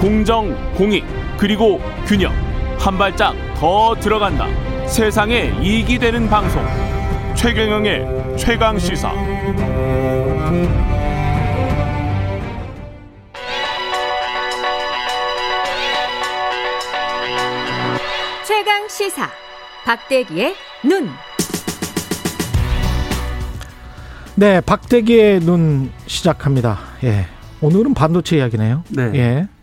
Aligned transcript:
공정, 0.00 0.56
공익, 0.76 1.04
그리고 1.36 1.78
균형. 2.06 2.32
한 2.78 2.96
발짝 2.96 3.34
더 3.56 3.94
들어간다. 4.00 4.46
세상에 4.86 5.52
이익이 5.60 5.98
되는 5.98 6.26
방송. 6.26 6.64
최경영의 7.36 8.38
최강 8.38 8.78
시사. 8.78 9.12
최강 18.46 18.88
시사. 18.88 19.28
박대기의 19.84 20.54
눈. 20.82 21.10
네, 24.34 24.62
박대기의 24.62 25.40
눈 25.40 25.92
시작합니다. 26.06 26.78
예. 27.04 27.26
오늘은 27.60 27.92
반도체 27.92 28.38
이야기네요. 28.38 28.84
네. 28.88 29.12
예. 29.14 29.59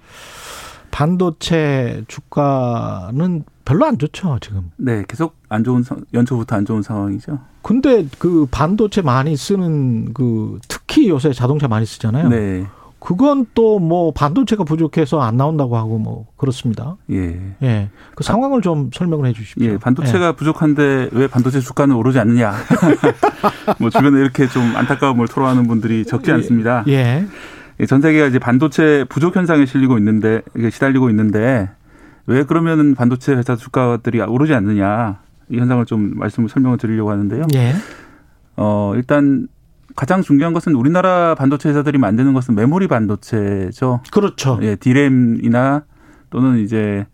반도체 0.97 2.03
주가는 2.07 3.43
별로 3.65 3.85
안 3.85 3.99
좋죠, 3.99 4.39
지금. 4.41 4.71
네, 4.77 5.03
계속 5.07 5.35
안 5.47 5.63
좋은 5.63 5.83
상- 5.83 6.01
연초부터 6.11 6.55
안 6.55 6.65
좋은 6.65 6.81
상황이죠. 6.81 7.37
근데 7.61 8.07
그 8.17 8.47
반도체 8.49 9.03
많이 9.03 9.37
쓰는 9.37 10.11
그 10.15 10.57
특히 10.67 11.07
요새 11.07 11.33
자동차 11.33 11.67
많이 11.67 11.85
쓰잖아요. 11.85 12.29
네, 12.29 12.65
그건 12.99 13.45
또 13.53 13.77
뭐 13.77 14.11
반도체가 14.11 14.63
부족해서 14.63 15.21
안 15.21 15.37
나온다고 15.37 15.77
하고 15.77 15.99
뭐 15.99 16.25
그렇습니다. 16.35 16.95
예, 17.11 17.39
예. 17.61 17.89
그 18.15 18.23
상황을 18.23 18.61
좀 18.63 18.89
설명을 18.91 19.27
해 19.27 19.33
주십시오. 19.33 19.63
예, 19.73 19.77
반도체가 19.77 20.31
부족한데 20.31 21.09
왜 21.11 21.27
반도체 21.27 21.59
주가는 21.59 21.95
오르지 21.95 22.17
않느냐? 22.17 22.53
뭐 23.79 23.91
주변에 23.91 24.19
이렇게 24.19 24.47
좀 24.47 24.75
안타까움을 24.75 25.27
토로하는 25.27 25.67
분들이 25.67 26.05
적지 26.05 26.31
않습니다. 26.31 26.83
예. 26.87 26.93
예, 26.93 27.27
전 27.85 28.01
세계가 28.01 28.27
이제 28.27 28.39
반도체 28.39 29.05
부족 29.07 29.35
현상에 29.35 29.65
실리고 29.65 29.97
있는데 29.97 30.41
이게 30.55 30.69
시달리고 30.69 31.09
있는데 31.11 31.69
왜 32.25 32.43
그러면은 32.43 32.95
반도체 32.95 33.33
회사 33.33 33.55
주가들이 33.55 34.19
오르지 34.21 34.53
않느냐? 34.53 35.19
이 35.49 35.57
현상을 35.59 35.85
좀 35.85 36.13
말씀을 36.15 36.49
설명을 36.49 36.77
드리려고 36.77 37.11
하는데요. 37.11 37.47
예. 37.55 37.73
어, 38.55 38.93
일단 38.95 39.47
가장 39.95 40.21
중요한 40.21 40.53
것은 40.53 40.75
우리나라 40.75 41.35
반도체 41.35 41.69
회사들이 41.69 41.97
만드는 41.97 42.33
것은 42.33 42.55
메모리 42.55 42.87
반도체죠. 42.87 44.01
그렇죠. 44.11 44.59
예, 44.61 44.75
디램이나 44.75 45.83
또는 46.29 46.59
이제 46.59 47.05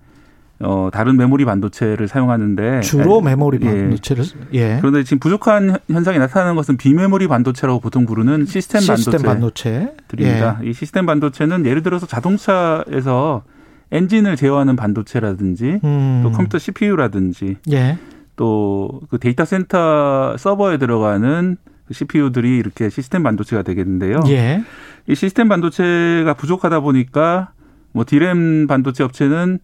어 0.65 0.89
다른 0.91 1.17
메모리 1.17 1.45
반도체를 1.45 2.07
사용하는데 2.07 2.81
주로 2.81 3.21
메모리 3.21 3.59
예. 3.61 3.65
반도체를 3.65 4.23
예. 4.53 4.77
그런데 4.79 5.03
지금 5.03 5.19
부족한 5.19 5.69
현- 5.71 5.77
현상이 5.89 6.17
나타나는 6.19 6.55
것은 6.55 6.77
비메모리 6.77 7.27
반도체라고 7.27 7.79
보통 7.79 8.05
부르는 8.05 8.45
시스템, 8.45 8.81
시스템 8.81 9.21
반도체. 9.23 9.71
반도체들입니다. 10.07 10.59
이 10.63 10.73
시스템 10.73 11.05
반도체는 11.05 11.65
예를 11.65 11.83
들어서 11.83 12.05
자동차에서 12.07 13.43
엔진을 13.91 14.35
제어하는 14.37 14.75
반도체라든지 14.75 15.79
음. 15.83 16.21
또 16.23 16.31
컴퓨터 16.31 16.57
CPU라든지 16.57 17.57
예. 17.71 17.97
또그 18.35 19.19
데이터 19.19 19.45
센터 19.45 20.35
서버에 20.37 20.77
들어가는 20.77 21.57
그 21.87 21.93
CPU들이 21.93 22.57
이렇게 22.57 22.89
시스템 22.89 23.21
반도체가 23.23 23.61
되겠는데요. 23.63 24.21
예. 24.29 24.63
이 25.07 25.15
시스템 25.15 25.49
반도체가 25.49 26.33
부족하다 26.35 26.79
보니까 26.79 27.51
뭐 27.91 28.05
디램 28.07 28.65
반도체 28.67 29.03
업체는 29.03 29.59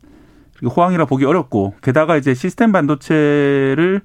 호황이라 0.65 1.05
보기 1.05 1.25
어렵고 1.25 1.75
게다가 1.81 2.17
이제 2.17 2.33
시스템 2.33 2.71
반도체를 2.71 4.01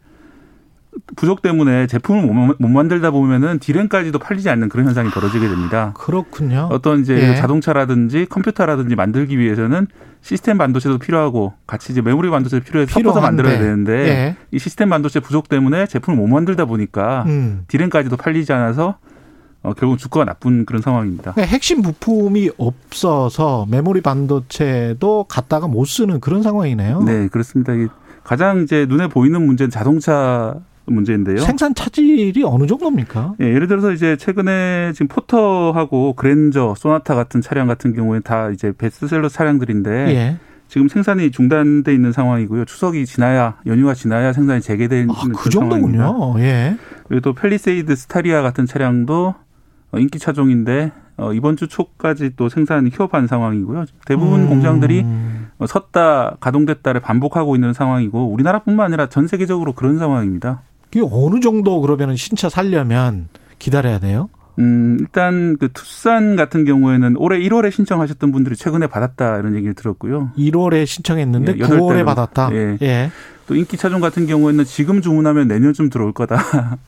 부족 1.16 1.42
때문에 1.42 1.86
제품을 1.86 2.22
못, 2.22 2.56
못 2.58 2.68
만들다 2.68 3.10
보면은 3.10 3.58
디램까지도 3.58 4.18
팔리지 4.18 4.48
않는 4.50 4.68
그런 4.68 4.86
현상이 4.86 5.10
벌어지게 5.10 5.48
됩니다. 5.48 5.92
그렇군요. 5.96 6.68
어떤 6.70 7.00
이제 7.00 7.30
예. 7.30 7.34
자동차라든지 7.34 8.26
컴퓨터라든지 8.26 8.94
만들기 8.94 9.38
위해서는 9.38 9.88
시스템 10.22 10.56
반도체도 10.56 10.98
필요하고 10.98 11.52
같이 11.66 11.92
이제 11.92 12.00
메모리 12.00 12.30
반도체도 12.30 12.64
필요해서 12.64 12.92
섞어서 12.92 13.20
필요한데. 13.20 13.42
만들어야 13.42 13.58
되는데 13.58 14.08
예. 14.08 14.36
이 14.52 14.58
시스템 14.58 14.88
반도체 14.88 15.20
부족 15.20 15.48
때문에 15.48 15.86
제품을 15.86 16.16
못 16.16 16.28
만들다 16.28 16.64
보니까 16.64 17.24
음. 17.26 17.64
디램까지도 17.68 18.16
팔리지 18.16 18.52
않아서 18.52 18.96
어, 19.64 19.72
결국 19.72 19.98
주가가 19.98 20.26
나쁜 20.26 20.66
그런 20.66 20.82
상황입니다. 20.82 21.32
그러니까 21.32 21.50
핵심 21.50 21.80
부품이 21.82 22.50
없어서 22.58 23.66
메모리 23.70 24.02
반도체도 24.02 25.24
갖다가 25.28 25.66
못 25.66 25.86
쓰는 25.86 26.20
그런 26.20 26.42
상황이네요. 26.42 27.02
네, 27.02 27.28
그렇습니다. 27.28 27.72
가장 28.22 28.62
이제 28.62 28.86
눈에 28.86 29.08
보이는 29.08 29.44
문제는 29.44 29.70
자동차 29.70 30.54
문제인데요. 30.86 31.38
생산 31.38 31.74
차질이 31.74 32.42
어느 32.44 32.66
정도입니까? 32.66 33.36
예, 33.40 33.46
예를 33.46 33.66
들어서 33.66 33.92
이제 33.92 34.16
최근에 34.18 34.92
지금 34.92 35.08
포터하고 35.08 36.12
그랜저, 36.12 36.74
소나타 36.76 37.14
같은 37.14 37.40
차량 37.40 37.66
같은 37.66 37.94
경우에 37.94 38.20
다 38.20 38.50
이제 38.50 38.72
베스트셀러 38.76 39.30
차량들인데 39.30 39.90
예. 40.14 40.36
지금 40.68 40.88
생산이 40.88 41.30
중단돼 41.30 41.94
있는 41.94 42.12
상황이고요. 42.12 42.66
추석이 42.66 43.06
지나야 43.06 43.56
연휴가 43.66 43.94
지나야 43.94 44.34
생산이 44.34 44.60
재개되는 44.60 45.10
아, 45.10 45.14
그 45.22 45.50
그런 45.50 45.68
상황입니다. 45.68 46.04
정도군요. 46.04 46.40
예. 46.44 46.76
그리고 47.08 47.20
또 47.20 47.32
펠리세이드 47.32 47.96
스타리아 47.96 48.42
같은 48.42 48.66
차량도 48.66 49.26
어, 49.26 49.43
인기 49.98 50.18
차종인데 50.18 50.92
어, 51.16 51.32
이번 51.32 51.56
주 51.56 51.68
초까지 51.68 52.32
또 52.36 52.48
생산이 52.48 52.90
휴업한 52.92 53.26
상황이고요. 53.26 53.84
대부분 54.06 54.42
음. 54.42 54.48
공장들이 54.48 55.04
어, 55.58 55.66
섰다 55.66 56.36
가동됐다를 56.40 57.00
반복하고 57.00 57.54
있는 57.54 57.72
상황이고 57.72 58.32
우리나라뿐만 58.32 58.86
아니라 58.86 59.08
전 59.08 59.26
세계적으로 59.26 59.72
그런 59.72 59.98
상황입니다. 59.98 60.62
이게 60.92 61.04
어느 61.10 61.40
정도 61.40 61.80
그러면은 61.80 62.16
신차 62.16 62.48
살려면 62.48 63.28
기다려야 63.58 63.98
돼요? 63.98 64.28
음, 64.58 64.98
일단 65.00 65.56
그 65.58 65.68
투싼 65.72 66.36
같은 66.36 66.64
경우에는 66.64 67.16
올해 67.18 67.40
1월에 67.40 67.72
신청하셨던 67.72 68.30
분들이 68.30 68.54
최근에 68.54 68.86
받았다 68.86 69.38
이런 69.38 69.56
얘기를 69.56 69.74
들었고요. 69.74 70.30
1월에 70.38 70.86
신청했는데 70.86 71.54
예, 71.56 71.58
여덟 71.58 71.80
9월에 71.80 71.88
달은. 71.88 72.04
받았다. 72.04 72.50
예. 72.52 72.78
예. 72.82 73.10
또 73.46 73.54
인기 73.56 73.76
차종 73.76 74.00
같은 74.00 74.26
경우에는 74.26 74.64
지금 74.64 75.02
주문하면 75.02 75.48
내년쯤 75.48 75.90
들어올 75.90 76.12
거다. 76.12 76.78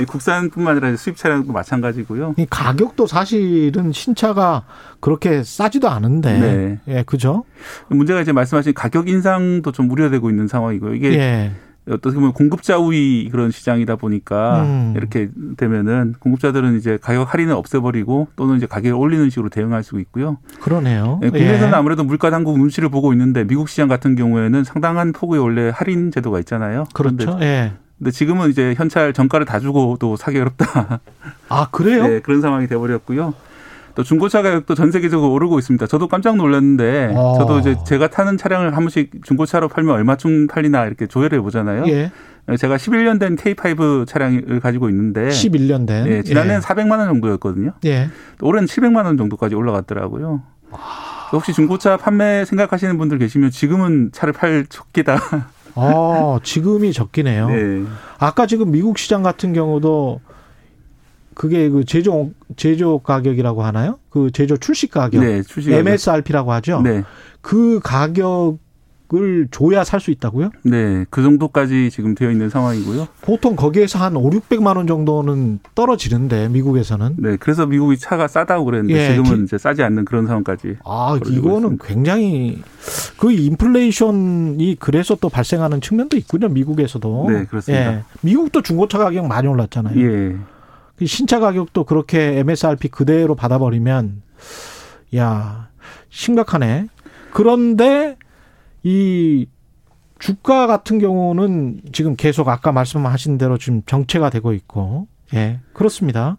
이 0.00 0.04
국산뿐만 0.04 0.76
아니라 0.76 0.96
수입 0.96 1.16
차량도 1.16 1.52
마찬가지고요. 1.52 2.34
이 2.36 2.46
가격도 2.48 3.06
사실은 3.06 3.92
신차가 3.92 4.64
그렇게 5.00 5.42
싸지도 5.42 5.88
않은데. 5.88 6.38
네. 6.38 6.78
예, 6.88 7.02
그죠? 7.02 7.44
문제가 7.88 8.20
이제 8.20 8.32
말씀하신 8.32 8.74
가격 8.74 9.08
인상도 9.08 9.72
좀 9.72 9.90
우려되고 9.90 10.30
있는 10.30 10.46
상황이고요. 10.46 10.94
이게 10.94 11.12
예. 11.14 11.52
어떻게 11.90 12.14
보면 12.14 12.32
공급자 12.32 12.78
우위 12.78 13.28
그런 13.30 13.50
시장이다 13.50 13.96
보니까 13.96 14.62
음. 14.62 14.94
이렇게 14.94 15.30
되면은 15.56 16.16
공급자들은 16.20 16.76
이제 16.76 16.98
가격 17.00 17.32
할인을 17.32 17.54
없애버리고 17.54 18.28
또는 18.36 18.58
이제 18.58 18.66
가격을 18.66 18.94
올리는 18.94 19.30
식으로 19.30 19.48
대응할 19.48 19.82
수 19.82 19.98
있고요. 20.00 20.38
그러네요. 20.60 21.18
예, 21.22 21.30
국내에서는 21.30 21.72
예. 21.72 21.76
아무래도 21.76 22.04
물가 22.04 22.30
당국 22.30 22.58
눈치를 22.58 22.90
보고 22.90 23.12
있는데 23.12 23.44
미국 23.44 23.68
시장 23.68 23.88
같은 23.88 24.16
경우에는 24.16 24.64
상당한 24.64 25.12
폭의 25.12 25.40
원래 25.40 25.72
할인 25.74 26.10
제도가 26.10 26.38
있잖아요. 26.40 26.84
그렇죠. 26.92 27.38
예. 27.40 27.72
근데 27.98 28.10
지금은 28.10 28.50
이제 28.50 28.74
현찰 28.76 29.12
정가를 29.12 29.44
다 29.44 29.58
주고 29.58 29.96
또 29.98 30.16
사기 30.16 30.38
어렵다. 30.38 31.00
아, 31.48 31.68
그래요? 31.70 32.06
네, 32.06 32.20
그런 32.20 32.40
상황이 32.40 32.66
돼버렸고요. 32.66 33.34
또 33.96 34.04
중고차 34.04 34.42
가격도 34.42 34.76
전 34.76 34.92
세계적으로 34.92 35.32
오르고 35.32 35.58
있습니다. 35.58 35.88
저도 35.88 36.06
깜짝 36.06 36.36
놀랐는데 36.36 37.14
어. 37.16 37.34
저도 37.36 37.58
이제 37.58 37.76
제가 37.84 38.08
타는 38.08 38.36
차량을 38.36 38.76
한 38.76 38.84
번씩 38.84 39.24
중고차로 39.24 39.66
팔면 39.66 39.92
얼마쯤 39.92 40.46
팔리나 40.46 40.86
이렇게 40.86 41.08
조회를 41.08 41.38
해보잖아요. 41.38 41.84
예. 41.88 42.12
제가 42.56 42.76
11년 42.76 43.18
된 43.18 43.34
K5 43.34 44.06
차량을 44.06 44.60
가지고 44.60 44.88
있는데 44.88 45.28
11년 45.28 45.84
된. 45.84 46.04
네, 46.04 46.22
지난해는 46.22 46.58
예. 46.58 46.60
400만 46.60 46.98
원 46.98 47.08
정도였거든요. 47.08 47.72
예. 47.86 48.08
또 48.38 48.46
올해는 48.46 48.68
700만 48.68 49.04
원 49.04 49.16
정도까지 49.16 49.56
올라갔더라고요. 49.56 50.42
혹시 51.32 51.52
중고차 51.52 51.96
판매 51.96 52.44
생각하시는 52.44 52.96
분들 52.98 53.18
계시면 53.18 53.50
지금은 53.50 54.10
차를 54.12 54.32
팔 54.32 54.64
적기다. 54.68 55.18
어, 55.78 56.38
지금이 56.42 56.92
적기네요. 56.92 57.48
네. 57.48 57.84
아까 58.18 58.46
지금 58.46 58.70
미국 58.70 58.98
시장 58.98 59.22
같은 59.22 59.52
경우도 59.52 60.20
그게 61.34 61.68
그 61.68 61.84
제조 61.84 62.30
제조 62.56 62.98
가격이라고 62.98 63.62
하나요? 63.62 63.98
그 64.10 64.30
제조 64.32 64.56
출시 64.56 64.88
가격. 64.88 65.22
네, 65.22 65.42
출시 65.42 65.72
MSRP라고 65.72 66.52
하죠. 66.52 66.82
네. 66.82 67.04
그 67.40 67.80
가격 67.82 68.58
을 69.14 69.48
줘야 69.50 69.84
살 69.84 70.00
수 70.00 70.10
있다고요? 70.10 70.50
네. 70.64 71.06
그 71.08 71.22
정도까지 71.22 71.88
지금 71.90 72.14
되어 72.14 72.30
있는 72.30 72.50
상황이고요. 72.50 73.08
보통 73.22 73.56
거기에서 73.56 73.98
한 73.98 74.14
5, 74.14 74.28
600만 74.28 74.76
원 74.76 74.86
정도는 74.86 75.60
떨어지는데 75.74 76.50
미국에서는 76.50 77.14
네. 77.16 77.36
그래서 77.40 77.64
미국이 77.64 77.96
차가 77.96 78.28
싸다고 78.28 78.66
그랬는데 78.66 78.94
예, 78.98 79.08
지금은 79.16 79.38
기- 79.38 79.42
이제 79.44 79.56
싸지 79.56 79.82
않는 79.82 80.04
그런 80.04 80.26
상황까지. 80.26 80.76
아, 80.84 81.18
이거는 81.26 81.56
있습니다. 81.76 81.84
굉장히 81.86 82.62
그 83.16 83.32
인플레이션이 83.32 84.76
그래서 84.78 85.16
또 85.18 85.30
발생하는 85.30 85.80
측면도 85.80 86.18
있군요, 86.18 86.48
미국에서도. 86.50 87.26
네, 87.30 87.44
그렇습니다. 87.46 87.94
예. 87.94 88.02
미국도 88.20 88.60
중고차 88.60 88.98
가격 88.98 89.26
많이 89.26 89.48
올랐잖아요. 89.48 89.98
예. 89.98 90.36
그 90.96 91.06
신차 91.06 91.40
가격도 91.40 91.84
그렇게 91.84 92.40
MSRP 92.40 92.88
그대로 92.88 93.34
받아버리면 93.34 94.20
야 95.16 95.68
심각하네. 96.10 96.88
그런데 97.32 98.17
이 98.82 99.46
주가 100.18 100.66
같은 100.66 100.98
경우는 100.98 101.80
지금 101.92 102.16
계속 102.16 102.48
아까 102.48 102.72
말씀하신 102.72 103.38
대로 103.38 103.58
지금 103.58 103.82
정체가 103.86 104.30
되고 104.30 104.52
있고 104.52 105.06
예 105.34 105.60
그렇습니다. 105.72 106.38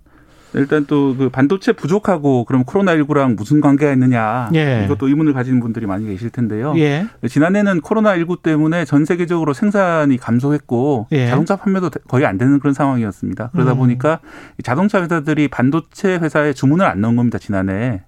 일단 0.54 0.86
또 0.86 1.16
그 1.18 1.30
반도체 1.30 1.74
부족하고 1.74 2.46
그럼 2.46 2.64
코로나19랑 2.64 3.36
무슨 3.36 3.62
관계가 3.62 3.92
있느냐. 3.94 4.50
예. 4.56 4.84
이것도 4.86 5.08
의문을 5.08 5.34
가지는 5.34 5.60
분들이 5.60 5.86
많이 5.86 6.08
계실 6.08 6.30
텐데요. 6.30 6.74
예. 6.78 7.06
지난해는 7.28 7.82
코로나19 7.82 8.42
때문에 8.42 8.86
전 8.86 9.06
세계적으로 9.06 9.54
생산이 9.54 10.18
감소했고 10.18 11.08
예. 11.12 11.28
자동차 11.28 11.56
판매도 11.56 11.90
거의 12.08 12.26
안 12.26 12.38
되는 12.38 12.60
그런 12.60 12.74
상황이었습니다. 12.74 13.50
그러다 13.52 13.74
음. 13.74 13.78
보니까 13.78 14.20
이 14.60 14.64
자동차 14.64 15.02
회사들이 15.02 15.50
반도체 15.50 16.16
회사에 16.18 16.54
주문을 16.54 16.86
안 16.86 17.02
넣은 17.02 17.16
겁니다. 17.16 17.38
지난해. 17.38 18.02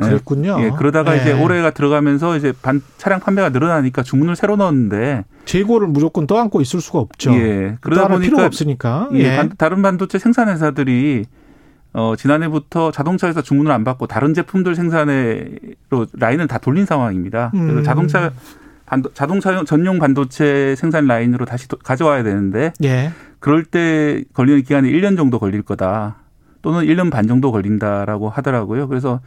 예. 0.00 0.04
그랬군요. 0.08 0.56
예, 0.60 0.70
그러다가 0.70 1.14
예. 1.16 1.20
이제 1.20 1.32
올해가 1.32 1.70
들어가면서 1.70 2.36
이제 2.36 2.52
반 2.62 2.80
차량 2.98 3.20
판매가 3.20 3.50
늘어나니까 3.50 4.02
주문을 4.02 4.36
새로 4.36 4.56
넣었는데 4.56 5.24
재고를 5.44 5.88
무조건 5.88 6.26
떠안고 6.26 6.60
있을 6.60 6.80
수가 6.80 6.98
없죠. 7.00 7.32
예, 7.34 7.76
그러다 7.80 8.06
그러다 8.06 8.18
필요가 8.20 8.42
보니까 8.42 8.46
없으니까. 8.46 9.08
예, 9.14 9.18
예. 9.18 9.36
반- 9.36 9.52
다른 9.58 9.82
반도체 9.82 10.18
생산 10.18 10.48
회사들이 10.48 11.24
어, 11.94 12.14
지난해부터 12.16 12.90
자동차 12.90 13.28
회사 13.28 13.42
주문을 13.42 13.70
안 13.70 13.84
받고 13.84 14.06
다른 14.06 14.32
제품들 14.32 14.74
생산에로 14.74 16.06
라인을 16.14 16.48
다 16.48 16.56
돌린 16.58 16.86
상황입니다. 16.86 17.50
그래서 17.52 17.78
음. 17.80 17.82
자동차 17.84 18.32
반도, 18.86 19.12
자동차 19.12 19.62
전용 19.64 19.98
반도체 19.98 20.74
생산 20.76 21.06
라인으로 21.06 21.44
다시 21.44 21.68
도- 21.68 21.76
가져와야 21.76 22.22
되는데 22.22 22.72
예. 22.84 23.10
그럴 23.40 23.64
때 23.64 24.22
걸리는 24.32 24.62
기간이 24.62 24.90
1년 24.90 25.16
정도 25.16 25.38
걸릴 25.38 25.60
거다. 25.62 26.16
또는 26.62 26.84
1년 26.86 27.10
반 27.10 27.26
정도 27.26 27.52
걸린다라고 27.52 28.30
하더라고요. 28.30 28.88
그래서 28.88 29.20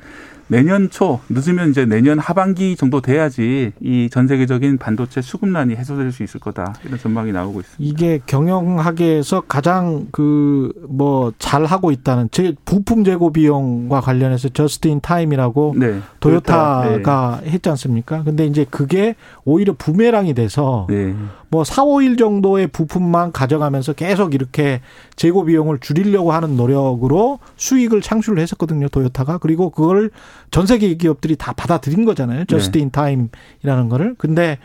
내년 0.47 0.91
초 0.91 1.19
늦으면 1.27 1.71
이제 1.71 1.85
내년 1.87 2.19
하반기 2.19 2.75
정도 2.75 3.01
돼야지 3.01 3.71
이 3.81 4.09
전 4.11 4.27
세계적인 4.27 4.77
반도체 4.77 5.19
수급난이 5.21 5.75
해소될 5.75 6.11
수 6.11 6.21
있을 6.23 6.39
거다. 6.39 6.75
이런 6.85 6.99
전망이 6.99 7.31
나오고 7.31 7.61
있습니다. 7.61 7.83
이게 7.83 8.19
경영학에서 8.25 9.41
가장 9.41 10.07
그 10.11 10.71
뭐 10.87 11.31
잘 11.39 11.65
하고 11.65 11.91
있다는 11.91 12.29
제 12.31 12.53
부품 12.63 13.03
재고 13.03 13.31
비용과 13.33 14.01
관련해서 14.01 14.49
just 14.49 14.84
in 14.84 15.01
time이라고 15.01 15.75
네. 15.77 15.99
도요타가 16.19 17.41
했지 17.45 17.69
않습니까? 17.69 18.23
근데 18.23 18.45
이제 18.45 18.65
그게 18.69 19.15
오히려 19.43 19.73
부메랑이 19.77 20.33
돼서 20.33 20.85
네. 20.89 21.07
네. 21.07 21.15
뭐 21.49 21.63
4, 21.63 21.83
5일 21.83 22.17
정도의 22.17 22.67
부품만 22.67 23.31
가져가면서 23.31 23.93
계속 23.93 24.33
이렇게 24.33 24.81
재고 25.15 25.45
비용을 25.45 25.79
줄이려고 25.79 26.31
하는 26.31 26.57
노력으로 26.57 27.39
수익을 27.55 28.01
창출을 28.01 28.39
했었거든요, 28.39 28.89
도요타가. 28.89 29.37
그리고 29.37 29.69
그걸 29.69 30.11
전 30.51 30.65
세계 30.65 30.93
기업들이 30.95 31.35
다 31.35 31.53
받아들인 31.53 32.05
거잖아요. 32.05 32.45
just 32.45 32.77
in 32.77 32.91
time이라는 32.91 33.89
거를. 33.89 34.15
근데 34.17 34.57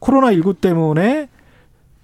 코로나 0.00 0.32
19 0.32 0.54
때문에 0.54 1.28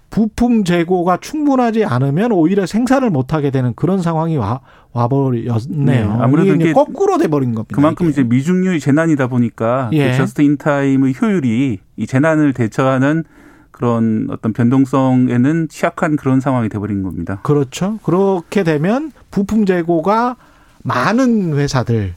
부품 0.09 0.65
재고가 0.65 1.17
충분하지 1.17 1.85
않으면 1.85 2.33
오히려 2.33 2.65
생산을 2.65 3.09
못 3.09 3.33
하게 3.33 3.49
되는 3.49 3.73
그런 3.75 4.01
상황이 4.01 4.35
와 4.35 4.59
와버렸네요. 4.91 5.57
네, 5.69 6.03
아무래도 6.03 6.53
이게 6.53 6.73
거꾸로 6.73 7.17
돼 7.17 7.27
버린 7.27 7.55
겁니다. 7.55 7.73
그만큼 7.73 8.07
이게. 8.07 8.11
이제 8.11 8.23
미증유의 8.23 8.81
재난이다 8.81 9.27
보니까 9.27 9.89
예. 9.93 10.11
그 10.11 10.17
just 10.17 10.41
in 10.41 10.57
time의 10.57 11.13
효율이 11.19 11.79
이 11.95 12.07
재난을 12.07 12.51
대처하는 12.53 13.23
그런 13.71 14.27
어떤 14.29 14.53
변동성에는 14.53 15.67
취약한 15.69 16.15
그런 16.15 16.39
상황이 16.39 16.69
돼버린 16.69 17.03
겁니다. 17.03 17.39
그렇죠. 17.43 17.99
그렇게 18.03 18.63
되면 18.63 19.11
부품 19.31 19.65
재고가 19.65 20.35
많은 20.83 21.55
회사들 21.55 22.13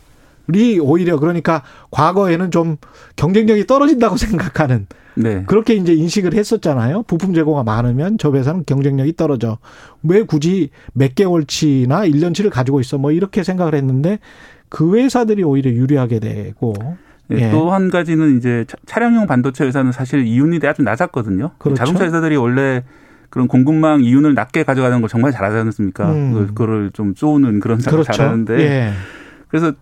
이 0.55 0.79
오히려 0.79 1.19
그러니까 1.19 1.63
과거에는 1.91 2.51
좀 2.51 2.77
경쟁력이 3.17 3.67
떨어진다고 3.67 4.17
생각하는 4.19 4.87
네. 5.15 5.45
그렇게 5.47 5.75
이제 5.75 5.95
인식을 5.95 6.35
했었잖아요. 6.35 7.05
부품 7.05 7.35
재고가 7.35 7.63
많으면 7.63 8.19
저 8.19 8.33
회사는 8.33 8.65
경쟁력이 8.67 9.15
떨어져. 9.17 9.59
왜 10.03 10.23
굳이 10.23 10.71
몇 10.93 11.15
개월치나 11.15 12.07
1년치를 12.07 12.51
가지고 12.51 12.81
있어? 12.81 12.99
뭐 12.99 13.13
이렇게 13.13 13.45
생각을 13.45 13.75
했는데 13.75 14.19
그 14.69 14.97
회사들이 14.97 15.45
오히려 15.45 15.71
유리하게 15.71 16.19
되고 16.19 16.75
예. 17.31 17.51
또한 17.51 17.91
가지는 17.91 18.37
이제 18.37 18.65
차- 18.69 18.77
차량용 18.87 19.27
반도체 19.27 19.65
회사는 19.65 19.93
사실 19.93 20.27
이윤이 20.27 20.61
아주 20.67 20.83
낮았거든요. 20.83 21.53
그렇죠. 21.59 21.77
자동차 21.79 22.05
회사들이 22.05 22.37
원래 22.37 22.85
그런 23.31 23.49
공급망 23.49 24.03
이윤을 24.05 24.35
낮게 24.35 24.63
가져가는 24.65 25.01
걸 25.01 25.09
정말 25.09 25.33
잘하지 25.33 25.57
않습니까? 25.59 26.13
음. 26.13 26.33
그- 26.33 26.47
그거를 26.49 26.91
좀 26.93 27.15
쪼는 27.15 27.61
그런 27.61 27.79
그렇죠. 27.79 28.13
잘하는데 28.13 28.59
예. 28.61 28.93
그래서 29.49 29.73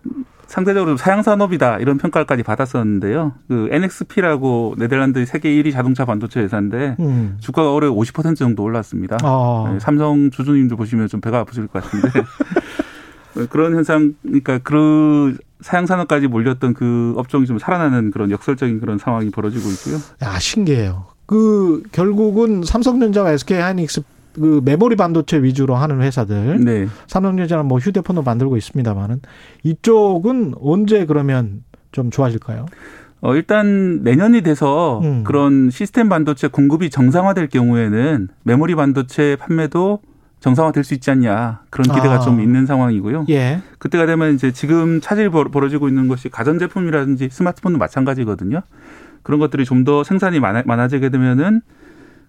상대적으로 0.47 0.97
사양 0.97 1.23
산업이다 1.23 1.79
이런 1.79 1.97
평가까지 1.97 2.43
받았었는데요. 2.43 3.33
그 3.47 3.69
NXP라고 3.71 4.75
네덜란드 4.77 5.25
세계 5.25 5.49
1위 5.49 5.71
자동차 5.73 6.05
반도체 6.05 6.41
회사인데 6.41 6.95
음. 6.99 7.37
주가가 7.39 7.71
올해 7.71 7.87
50% 7.87 8.35
정도 8.37 8.61
올랐습니다. 8.63 9.17
어. 9.23 9.69
네, 9.73 9.79
삼성 9.79 10.29
주주님들 10.29 10.77
보시면 10.77 11.07
좀 11.07 11.21
배가 11.21 11.39
아프실 11.39 11.65
것 11.67 11.83
같은데 11.83 12.07
그런 13.49 13.75
현상, 13.75 14.13
그러니까 14.21 14.59
그 14.59 15.35
사양 15.63 15.85
산업까지 15.85 16.27
몰렸던 16.27 16.73
그 16.73 17.13
업종이 17.17 17.45
좀 17.45 17.57
살아나는 17.57 18.11
그런 18.11 18.29
역설적인 18.29 18.79
그런 18.79 18.97
상황이 18.97 19.29
벌어지고 19.29 19.69
있고요. 19.69 19.95
야, 20.21 20.37
신기해요. 20.37 21.05
그 21.25 21.81
결국은 21.91 22.63
삼성전자와 22.63 23.31
SK 23.31 23.57
하이닉스 23.57 24.01
그 24.35 24.61
메모리 24.63 24.95
반도체 24.95 25.41
위주로 25.41 25.75
하는 25.75 26.01
회사들 26.01 26.63
네. 26.63 26.87
삼성전자는 27.07 27.65
뭐 27.65 27.77
휴대폰도 27.77 28.23
만들고 28.23 28.57
있습니다만은 28.57 29.21
이쪽은 29.63 30.55
언제 30.59 31.05
그러면 31.05 31.63
좀 31.91 32.09
좋아질까요? 32.09 32.65
어, 33.21 33.35
일단 33.35 34.03
내년이 34.03 34.41
돼서 34.41 34.99
음. 35.03 35.23
그런 35.23 35.69
시스템 35.69 36.09
반도체 36.09 36.47
공급이 36.49 36.89
정상화될 36.89 37.47
경우에는 37.47 38.27
메모리 38.43 38.75
반도체 38.75 39.37
판매도 39.39 39.99
정상화될 40.43 40.83
수 40.83 40.93
있지 40.93 41.09
않냐 41.09 41.61
그런 41.69 41.85
기대가 41.95 42.15
아. 42.15 42.19
좀 42.19 42.41
있는 42.41 42.65
상황이고요. 42.65 43.27
예. 43.29 43.61
그때가 43.79 44.05
되면 44.05 44.35
이제 44.35 44.51
지금 44.51 44.99
차질이 44.99 45.29
벌- 45.29 45.49
벌어지고 45.49 45.87
있는 45.87 46.09
것이 46.09 46.27
가전제품이라든지 46.29 47.29
스마트폰도 47.31 47.79
마찬가지거든요. 47.79 48.61
그런 49.23 49.39
것들이 49.39 49.63
좀 49.63 49.85
더 49.85 50.03
생산이 50.03 50.39
많아, 50.41 50.63
많아 50.65 50.87
지게 50.89 51.07
되면은 51.09 51.61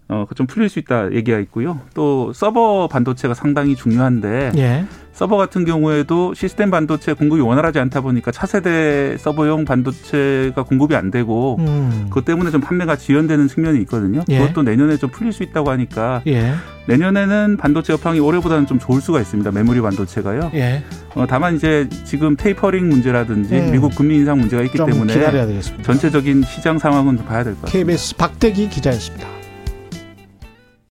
어, 0.08 0.26
좀 0.36 0.46
풀릴 0.46 0.68
수 0.68 0.78
있다 0.78 1.12
얘기가 1.12 1.38
있고요. 1.40 1.80
또 1.94 2.32
서버 2.34 2.86
반도체가 2.88 3.34
상당히 3.34 3.74
중요한데 3.74 4.52
예. 4.58 4.84
서버 5.12 5.36
같은 5.36 5.64
경우에도 5.64 6.34
시스템 6.34 6.70
반도체 6.70 7.14
공급이 7.14 7.40
원활하지 7.40 7.78
않다 7.80 8.00
보니까 8.02 8.30
차세대 8.30 9.16
서버용 9.18 9.64
반도체가 9.64 10.62
공급이 10.64 10.94
안 10.94 11.10
되고 11.10 11.56
음. 11.60 12.06
그것 12.10 12.24
때문에 12.24 12.50
좀 12.50 12.60
판매가 12.60 12.96
지연되는 12.96 13.48
측면이 13.48 13.80
있거든요. 13.82 14.22
예. 14.28 14.38
그것도 14.40 14.62
내년에 14.62 14.96
좀 14.98 15.10
풀릴 15.10 15.32
수 15.32 15.42
있다고 15.42 15.70
하니까 15.70 16.22
예. 16.26 16.52
내년에는 16.86 17.56
반도체 17.56 17.92
업황이 17.94 18.20
올해보다는 18.20 18.66
좀 18.66 18.78
좋을 18.78 19.00
수가 19.00 19.20
있습니다. 19.20 19.50
메모리 19.50 19.80
반도체가요. 19.80 20.50
예. 20.54 20.82
어, 21.14 21.26
다만 21.28 21.56
이제 21.56 21.88
지금 22.04 22.36
테이퍼링 22.36 22.88
문제라든지 22.88 23.54
음. 23.54 23.70
미국 23.72 23.94
금리 23.94 24.16
인상 24.16 24.38
문제가 24.38 24.62
있기 24.64 24.76
좀 24.76 24.90
때문에. 24.90 25.12
전체적인 25.82 26.42
시장 26.42 26.78
상황은 26.78 27.16
좀 27.16 27.26
봐야 27.26 27.42
될 27.44 27.54
것 27.54 27.62
같습니다. 27.62 27.86
KBS 27.86 28.16
박대기 28.16 28.68
기자였습니다. 28.68 29.26